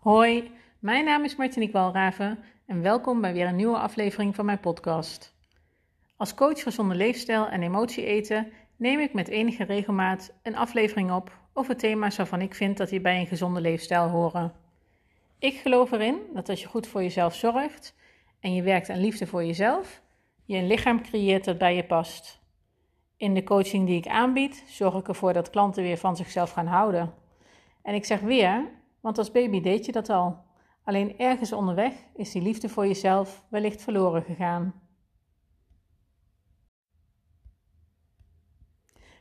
[0.00, 4.60] Hoi, mijn naam is Martinique Walraven en welkom bij weer een nieuwe aflevering van mijn
[4.60, 5.34] podcast.
[6.16, 11.38] Als coach gezonde leefstijl en emotie eten neem ik met enige regelmaat een aflevering op
[11.52, 14.52] over thema's waarvan ik vind dat die bij een gezonde leefstijl horen.
[15.38, 17.94] Ik geloof erin dat als je goed voor jezelf zorgt
[18.40, 20.02] en je werkt aan liefde voor jezelf,
[20.44, 22.40] je een lichaam creëert dat bij je past.
[23.16, 26.66] In de coaching die ik aanbied, zorg ik ervoor dat klanten weer van zichzelf gaan
[26.66, 27.14] houden.
[27.82, 30.44] En ik zeg weer, want als baby deed je dat al.
[30.84, 34.74] Alleen ergens onderweg is die liefde voor jezelf wellicht verloren gegaan.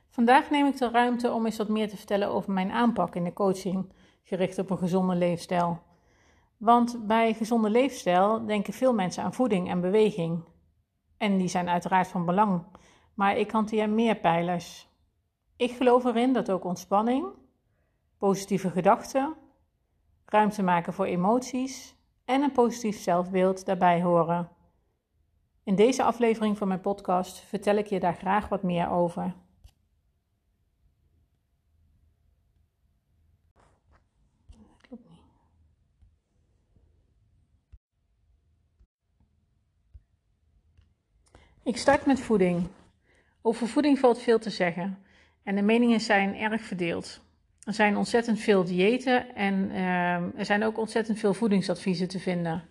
[0.09, 3.23] Vandaag neem ik de ruimte om eens wat meer te vertellen over mijn aanpak in
[3.23, 3.93] de coaching,
[4.23, 5.81] gericht op een gezonde leefstijl.
[6.57, 10.43] Want bij gezonde leefstijl denken veel mensen aan voeding en beweging.
[11.17, 12.63] En die zijn uiteraard van belang,
[13.13, 14.87] maar ik hanteer meer pijlers.
[15.55, 17.27] Ik geloof erin dat ook ontspanning,
[18.17, 19.35] positieve gedachten,
[20.29, 24.49] ruimte maken voor emoties en een positief zelfbeeld daarbij horen.
[25.63, 29.33] In deze aflevering van mijn podcast vertel ik je daar graag wat meer over.
[41.63, 42.67] Ik start met voeding.
[43.41, 45.03] Over voeding valt veel te zeggen
[45.43, 47.21] en de meningen zijn erg verdeeld.
[47.63, 52.63] Er zijn ontzettend veel diëten en uh, er zijn ook ontzettend veel voedingsadviezen te vinden.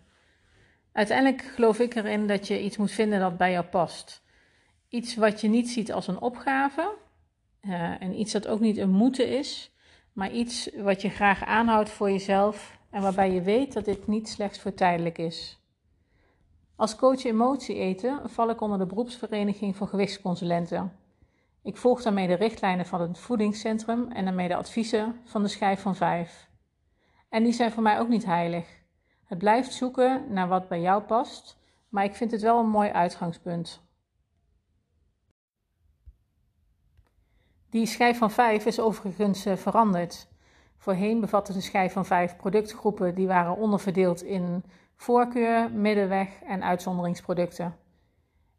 [0.93, 4.23] Uiteindelijk geloof ik erin dat je iets moet vinden dat bij jou past.
[4.89, 6.95] Iets wat je niet ziet als een opgave
[7.63, 9.73] uh, en iets dat ook niet een moeten is,
[10.13, 14.29] maar iets wat je graag aanhoudt voor jezelf en waarbij je weet dat dit niet
[14.29, 15.59] slechts voor tijdelijk is.
[16.77, 20.93] Als coach emotie eten val ik onder de beroepsvereniging voor gewichtsconsulenten.
[21.69, 25.81] Ik volg daarmee de richtlijnen van het voedingscentrum en daarmee de adviezen van de schijf
[25.81, 26.51] van vijf.
[27.29, 28.69] En die zijn voor mij ook niet heilig.
[29.25, 31.59] Het blijft zoeken naar wat bij jou past,
[31.89, 33.83] maar ik vind het wel een mooi uitgangspunt.
[37.71, 40.29] Die schijf van vijf is overigens eh, veranderd.
[40.77, 44.65] Voorheen bevatte de schijf van vijf productgroepen die waren onderverdeeld in
[44.97, 47.77] voorkeur, middenweg en uitzonderingsproducten.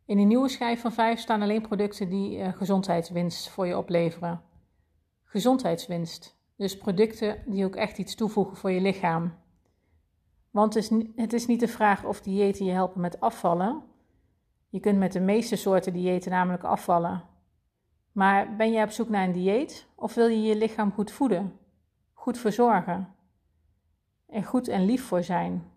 [0.09, 4.41] In die nieuwe schijf van 5 staan alleen producten die uh, gezondheidswinst voor je opleveren.
[5.23, 9.33] Gezondheidswinst, dus producten die ook echt iets toevoegen voor je lichaam.
[10.51, 13.83] Want het is, het is niet de vraag of diëten je helpen met afvallen.
[14.69, 17.23] Je kunt met de meeste soorten diëten namelijk afvallen.
[18.11, 21.59] Maar ben je op zoek naar een dieet of wil je je lichaam goed voeden,
[22.13, 23.15] goed verzorgen
[24.27, 25.71] en goed en lief voor zijn?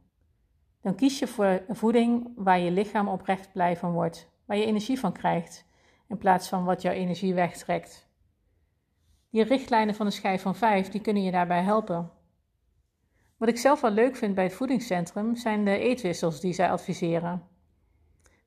[0.82, 4.98] Dan kies je voor voeding waar je lichaam oprecht blij van wordt, waar je energie
[4.98, 5.66] van krijgt,
[6.08, 8.08] in plaats van wat jouw energie wegtrekt.
[9.30, 12.10] Die richtlijnen van de schijf van 5 die kunnen je daarbij helpen.
[13.36, 17.42] Wat ik zelf wel leuk vind bij het voedingscentrum zijn de eetwissels die zij adviseren.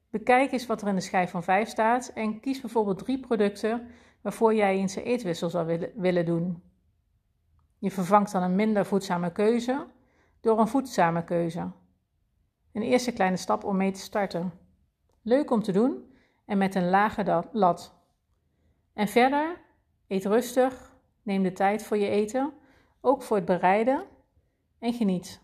[0.10, 3.88] Bekijk eens wat er in de schijf van 5 staat en kies bijvoorbeeld drie producten
[4.22, 6.64] waarvoor jij eens een eetwissel zou willen doen.
[7.78, 9.88] Je vervangt dan een minder voedzame keuze
[10.42, 11.72] door een voedzame keuze.
[12.76, 14.54] Een eerste kleine stap om mee te starten.
[15.22, 16.16] Leuk om te doen
[16.46, 17.96] en met een lage lat.
[18.94, 19.62] En verder,
[20.08, 22.54] eet rustig, neem de tijd voor je eten,
[23.02, 24.06] ook voor het bereiden
[24.80, 25.42] en geniet.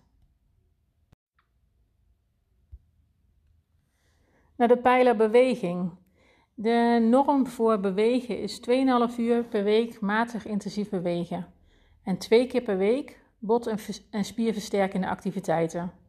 [4.55, 5.91] Naar de pijler beweging.
[6.53, 8.59] De norm voor bewegen is
[9.11, 11.53] 2,5 uur per week matig intensief bewegen
[12.03, 13.67] en twee keer per week bot-
[14.09, 16.00] en spierversterkende activiteiten.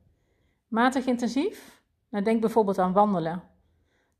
[0.72, 1.82] Matig intensief?
[2.08, 3.42] Nou, denk bijvoorbeeld aan wandelen.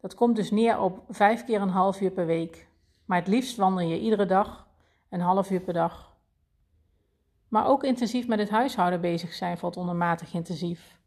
[0.01, 2.69] Dat komt dus neer op vijf keer een half uur per week.
[3.05, 4.67] Maar het liefst wandel je iedere dag
[5.09, 6.17] een half uur per dag.
[7.49, 10.99] Maar ook intensief met het huishouden bezig zijn valt onder matig intensief.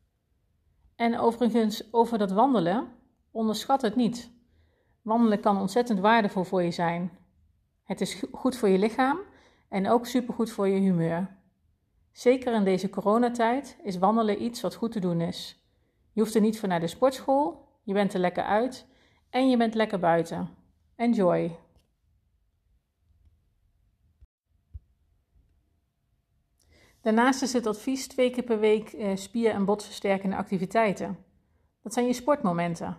[0.95, 2.87] En overigens, over dat wandelen,
[3.31, 4.31] onderschat het niet.
[5.01, 7.17] Wandelen kan ontzettend waardevol voor je zijn.
[7.83, 9.17] Het is goed voor je lichaam
[9.69, 11.37] en ook supergoed voor je humeur.
[12.15, 15.65] Zeker in deze coronatijd is wandelen iets wat goed te doen is.
[16.11, 18.87] Je hoeft er niet voor naar de sportschool, je bent er lekker uit
[19.29, 20.49] en je bent lekker buiten.
[20.95, 21.57] Enjoy!
[27.01, 31.17] Daarnaast is het advies twee keer per week eh, spier- en botversterkende activiteiten.
[31.81, 32.97] Dat zijn je sportmomenten.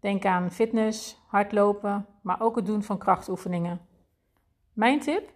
[0.00, 3.80] Denk aan fitness, hardlopen, maar ook het doen van krachtoefeningen.
[4.72, 5.32] Mijn tip?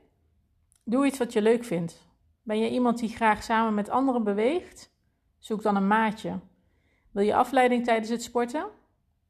[0.84, 2.07] Doe iets wat je leuk vindt.
[2.48, 4.92] Ben je iemand die graag samen met anderen beweegt?
[5.38, 6.40] Zoek dan een maatje.
[7.10, 8.70] Wil je afleiding tijdens het sporten?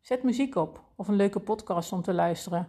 [0.01, 2.69] Zet muziek op of een leuke podcast om te luisteren.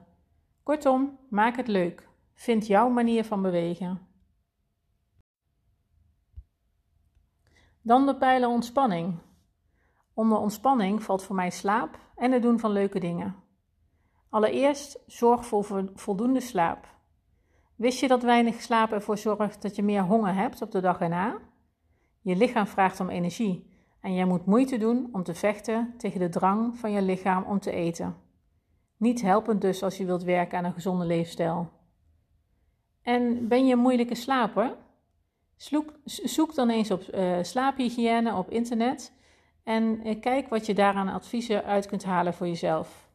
[0.63, 2.09] Kortom, maak het leuk.
[2.33, 4.07] Vind jouw manier van bewegen.
[7.81, 9.19] Dan de pijler ontspanning.
[10.13, 13.35] Onder ontspanning valt voor mij slaap en het doen van leuke dingen.
[14.29, 16.98] Allereerst zorg voor voldoende slaap.
[17.79, 21.01] Wist je dat weinig slaap ervoor zorgt dat je meer honger hebt op de dag
[21.01, 21.37] erna?
[22.21, 23.69] Je lichaam vraagt om energie
[24.01, 27.59] en jij moet moeite doen om te vechten tegen de drang van je lichaam om
[27.59, 28.15] te eten.
[28.97, 31.69] Niet helpend dus als je wilt werken aan een gezonde leefstijl.
[33.01, 34.75] En ben je een moeilijke slaper?
[35.55, 39.13] Zoek, dan eens op uh, slaaphygiëne op internet
[39.63, 43.08] en uh, kijk wat je daaraan adviezen uit kunt halen voor jezelf.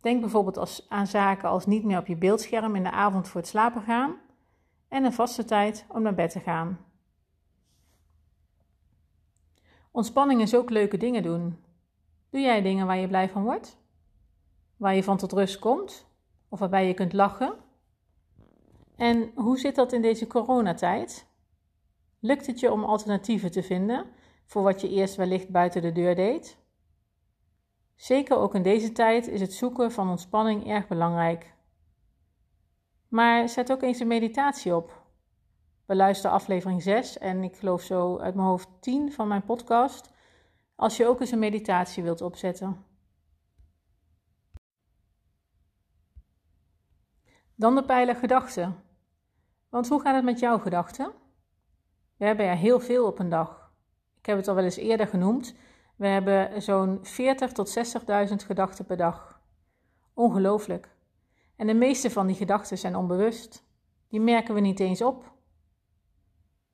[0.00, 3.50] Denk bijvoorbeeld aan zaken als niet meer op je beeldscherm in de avond voor het
[3.50, 4.16] slapen gaan
[4.88, 6.78] en een vaste tijd om naar bed te gaan.
[9.90, 11.64] Ontspanning is ook leuke dingen doen.
[12.30, 13.78] Doe jij dingen waar je blij van wordt?
[14.76, 16.06] Waar je van tot rust komt?
[16.48, 17.54] Of waarbij je kunt lachen?
[18.96, 21.26] En hoe zit dat in deze coronatijd?
[22.20, 24.06] Lukt het je om alternatieven te vinden
[24.46, 26.58] voor wat je eerst wellicht buiten de deur deed?
[27.98, 31.54] Zeker ook in deze tijd is het zoeken van ontspanning erg belangrijk.
[33.08, 35.06] Maar zet ook eens een meditatie op.
[35.86, 40.10] Beluister aflevering 6 en ik geloof zo uit mijn hoofd 10 van mijn podcast
[40.74, 42.84] als je ook eens een meditatie wilt opzetten.
[47.54, 48.82] Dan de pijler gedachten.
[49.68, 51.12] Want hoe gaat het met jouw gedachten?
[52.16, 53.72] We hebben er heel veel op een dag.
[54.18, 55.56] Ik heb het al wel eens eerder genoemd.
[55.98, 57.78] We hebben zo'n 40 tot
[58.28, 59.40] 60.000 gedachten per dag.
[60.14, 60.96] Ongelooflijk.
[61.56, 63.64] En de meeste van die gedachten zijn onbewust.
[64.08, 65.32] Die merken we niet eens op.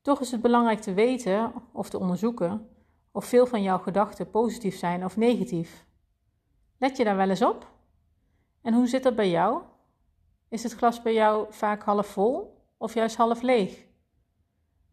[0.02, 2.68] Toch is het belangrijk te weten of te onderzoeken
[3.12, 5.86] of veel van jouw gedachten positief zijn of negatief.
[6.78, 7.70] Let je daar wel eens op?
[8.62, 9.62] En hoe zit dat bij jou?
[10.48, 13.86] Is het glas bij jou vaak half vol of juist half leeg?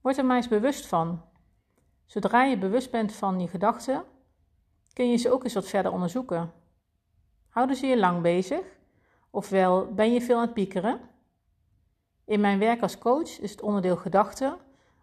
[0.01, 1.21] Word er maar eens bewust van.
[2.05, 4.03] Zodra je bewust bent van je gedachten,
[4.93, 6.51] kun je ze ook eens wat verder onderzoeken.
[7.49, 8.65] Houden ze je lang bezig?
[9.29, 11.09] Ofwel ben je veel aan het piekeren?
[12.25, 14.57] In mijn werk als coach is het onderdeel gedachten,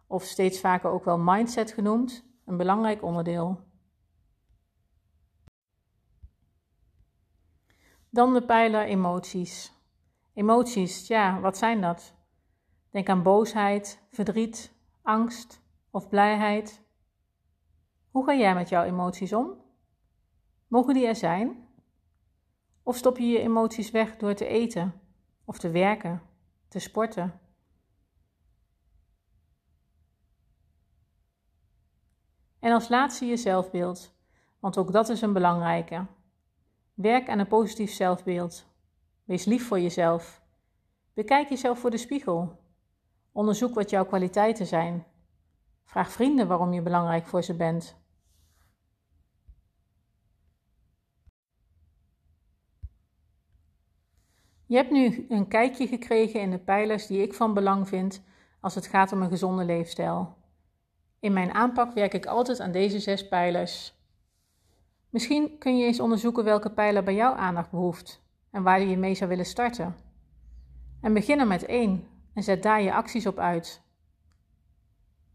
[0.07, 3.61] of steeds vaker ook wel mindset genoemd, een belangrijk onderdeel.
[8.11, 9.73] Dan de pijler emoties.
[10.35, 12.15] Emoties, ja, wat zijn dat?
[12.91, 16.83] Denk aan boosheid, verdriet, angst of blijheid.
[18.11, 19.68] Hoe ga jij met jouw emoties om?
[20.69, 21.69] Mogen die er zijn?
[22.83, 25.01] Of stop je je emoties weg door te eten
[25.45, 26.23] of te werken,
[26.69, 27.41] te sporten?
[32.59, 34.15] En als laatste je zelfbeeld,
[34.59, 36.07] want ook dat is een belangrijke.
[36.95, 38.67] Werk aan een positief zelfbeeld.
[39.25, 40.43] Wees lief voor jezelf.
[41.15, 42.59] Bekijk jezelf voor de spiegel.
[43.33, 45.07] Onderzoek wat jouw kwaliteiten zijn.
[45.85, 47.98] Vraag vrienden waarom je belangrijk voor ze bent.
[54.69, 58.23] Je hebt nu een kijkje gekregen in de pijlers die ik van belang vind
[58.61, 60.37] als het gaat om een gezonde leefstijl.
[61.21, 63.95] In mijn aanpak werk ik altijd aan deze zes pijlers.
[65.11, 69.15] Misschien kun je eens onderzoeken welke pijler bij jou aandacht behoeft en waar je mee
[69.15, 69.97] zou willen starten.
[71.01, 73.83] En begin er met één en zet daar je acties op uit.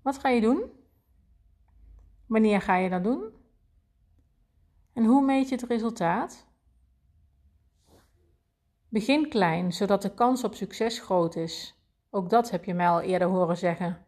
[0.02, 0.64] Wat ga je doen?
[2.26, 3.24] Wanneer ga je dat doen?
[4.94, 6.48] En hoe meet je het resultaat?
[8.94, 11.76] Begin klein, zodat de kans op succes groot is.
[12.10, 14.06] Ook dat heb je mij al eerder horen zeggen.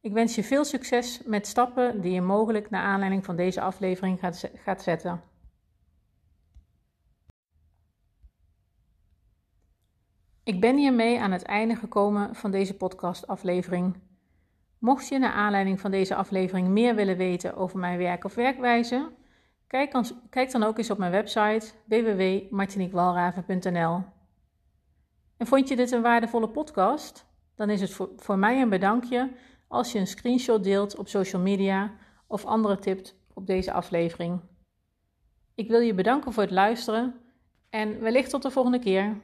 [0.00, 4.18] Ik wens je veel succes met stappen die je mogelijk naar aanleiding van deze aflevering
[4.54, 5.22] gaat, zetten.
[10.44, 13.96] Ik ben hiermee aan het einde gekomen van deze podcastaflevering.
[14.78, 19.10] Mocht je naar aanleiding van deze aflevering meer willen weten over mijn werk of werkwijze,
[19.74, 24.02] kijk kijk dan ook eens op mijn website www.martiniquewalraven.nl.
[25.36, 27.26] En vond je dit een waardevolle podcast?
[27.54, 29.30] Dan is het voor, voor mij een bedankje
[29.68, 31.92] als je een screenshot deelt op social media
[32.26, 34.40] of andere tips op deze aflevering.
[35.54, 37.14] Ik wil je bedanken voor het luisteren
[37.70, 39.20] en wellicht tot de volgende keer.